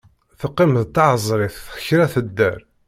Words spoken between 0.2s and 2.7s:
Teqqim d taεeẓrit kra tedder.